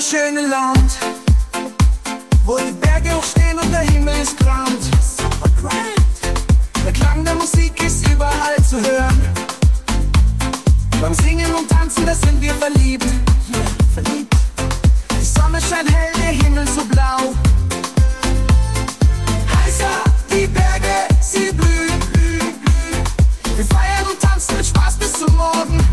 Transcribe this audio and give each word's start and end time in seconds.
Schöne 0.00 0.46
Land, 0.46 0.92
wo 2.46 2.56
die 2.56 2.70
Berge 2.70 3.14
hochstehen 3.16 3.58
und 3.58 3.70
der 3.72 3.80
Himmel 3.80 4.14
ist 4.22 4.38
grand. 4.38 4.78
Der 6.84 6.92
Klang 6.92 7.24
der 7.24 7.34
Musik 7.34 7.82
ist 7.82 8.08
überall 8.08 8.56
zu 8.66 8.80
hören. 8.80 9.20
Beim 11.00 11.12
Singen 11.14 11.52
und 11.52 11.68
Tanzen, 11.68 12.06
da 12.06 12.14
sind 12.14 12.40
wir 12.40 12.54
verliebt. 12.54 13.06
verliebt. 13.92 14.34
Die 15.20 15.24
Sonne 15.24 15.60
scheint 15.60 15.90
hell, 15.90 16.12
der 16.16 16.44
Himmel 16.44 16.66
so 16.68 16.84
blau. 16.84 17.34
Heißer, 19.52 20.04
die 20.30 20.46
Berge, 20.46 21.08
sie 21.20 21.52
blühen. 21.52 22.00
Wir 23.56 23.64
feiern 23.64 24.06
und 24.10 24.20
tanzen 24.20 24.56
mit 24.56 24.66
Spaß 24.66 24.94
bis 24.94 25.12
zum 25.12 25.34
Morgen. 25.36 25.87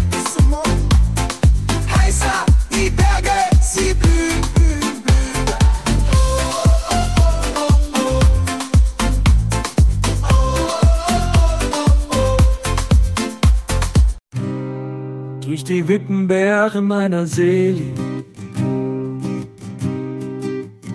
Die 15.67 15.87
Wittenberge 15.87 16.79
meiner 16.79 17.25
Seele, 17.25 17.81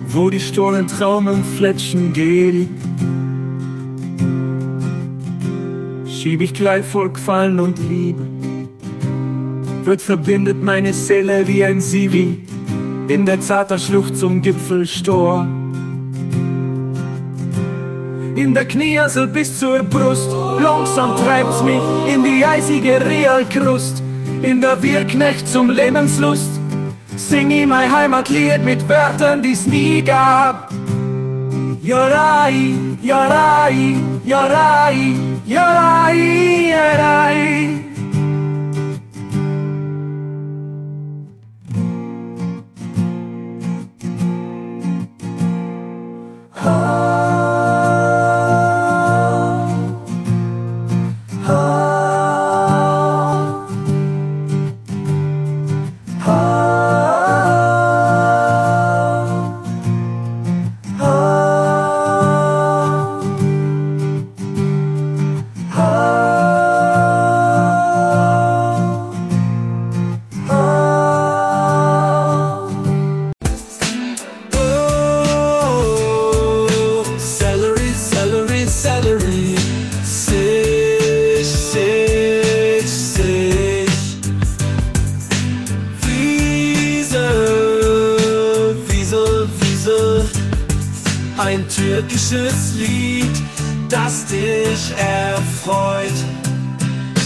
wo 0.07 0.29
die 0.29 0.39
Storen 0.39 0.87
Traumen 0.87 1.43
fletschen 1.57 2.13
gehen, 2.13 2.69
schieb 6.07 6.41
ich 6.41 6.53
gleich 6.53 6.85
voll 6.85 7.09
Gefallen 7.09 7.59
und 7.59 7.79
Liebe. 7.89 8.21
Wird 9.83 10.01
verbindet 10.01 10.63
meine 10.63 10.93
Seele 10.93 11.47
wie 11.47 11.65
ein 11.65 11.81
Sivi 11.81 12.39
in 13.07 13.25
der 13.25 13.41
zarter 13.41 13.77
Schlucht 13.77 14.15
zum 14.15 14.41
Gipfelstor. 14.41 15.45
In 18.35 18.53
der 18.53 18.65
Kniesel 18.65 19.27
bis 19.27 19.59
zur 19.59 19.83
Brust, 19.83 20.31
langsam 20.61 21.17
treibt's 21.17 21.61
mich 21.61 21.81
in 22.13 22.23
die 22.23 22.45
eisige 22.45 23.03
Realkrust. 23.03 24.01
In 24.43 24.59
der 24.59 24.81
Wirknecht 24.81 25.47
zum 25.47 25.69
Lebenslust 25.69 26.49
sing 27.15 27.51
ich 27.51 27.67
mein 27.67 27.91
Heimatlied 27.91 28.63
mit 28.63 28.87
Wörtern, 28.89 29.43
die's 29.43 29.67
nie 29.67 30.01
gab. 30.01 30.71
Yorai, 31.83 32.73
yorai, 33.01 33.95
yorai, 34.25 35.15
yorai, 35.45 36.73
yorai. 36.73 37.90
Ein 91.43 91.67
türkisches 91.67 92.75
Lied, 92.75 93.35
das 93.89 94.27
dich 94.27 94.93
erfreut. 94.95 96.13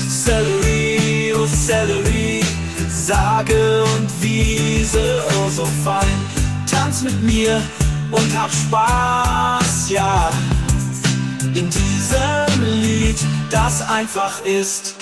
Celery, 0.09 1.33
oh 1.35 1.45
Celery, 1.45 2.41
Sage 2.89 3.83
und 3.83 4.09
Wiese, 4.21 5.21
oh 5.37 5.49
so 5.49 5.65
fein. 5.83 6.07
Tanz 6.65 7.01
mit 7.01 7.21
mir 7.23 7.61
und 8.09 8.39
hab 8.39 8.51
Spaß, 8.51 9.89
ja. 9.89 10.31
In 11.53 11.69
diesem 11.69 12.81
Lied, 12.81 13.17
das 13.51 13.81
einfach 13.89 14.45
ist. 14.45 14.95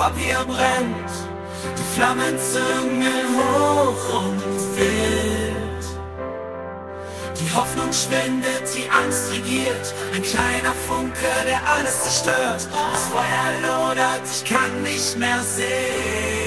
Butterbrotpapier 0.00 0.44
brennt. 0.46 1.10
Die 1.76 1.94
Flammen 1.94 2.38
züngeln 2.38 3.26
hoch 3.36 4.22
und 4.24 4.40
wild. 4.76 5.84
Die 7.38 7.54
Hoffnung 7.54 7.92
schwindet, 7.92 8.62
die 8.74 8.88
Angst 8.88 9.30
regiert. 9.30 9.94
Ein 10.14 10.22
kleiner 10.22 10.74
Funke, 10.88 11.28
der 11.44 11.60
alles 11.68 12.02
zerstört. 12.02 12.66
Das 12.92 13.04
Feuer 13.08 13.60
lodert, 13.60 14.22
ich 14.24 14.44
kann 14.44 14.82
nicht 14.82 15.18
mehr 15.18 15.40
sehen. 15.42 16.39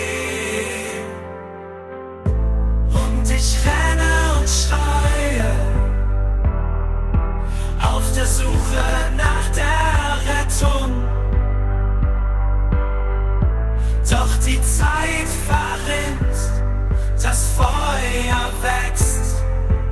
Die 14.54 14.62
Zeit 14.62 15.30
verrinnt, 15.48 16.38
das 17.22 17.48
Feuer 17.58 18.52
wächst, 18.62 19.36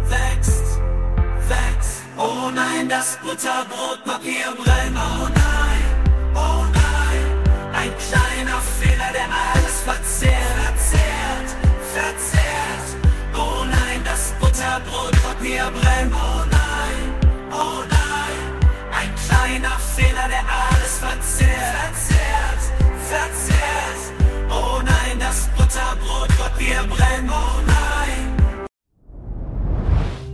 wächst, 0.08 0.80
wächst. 1.48 2.04
Oh 2.18 2.52
nein, 2.54 2.88
das 2.88 3.18
Butterbrotpapier 3.24 4.54
brennt. 4.62 4.98
Oh 4.98 5.28
nein, 5.34 5.84
oh 6.36 6.64
nein, 6.74 7.24
ein 7.74 7.92
kleiner 8.08 8.62
Fehler, 8.80 9.12
der 9.14 9.30
alles 9.46 9.82
verzehrt, 9.84 10.36
verzehrt, 10.64 11.50
verzehrt. 11.94 12.88
Oh 13.34 13.64
nein, 13.66 14.02
das 14.04 14.34
Butterbrotpapier 14.40 15.72
brennt. 15.72 16.14
Oh 16.14 16.46
nein, 16.52 17.02
oh 17.52 17.82
nein, 17.90 18.38
ein 19.00 19.12
kleiner 19.26 19.78
Fehler, 19.96 20.28
der 20.30 20.46
alles 20.46 21.00
verzehrt, 21.00 21.81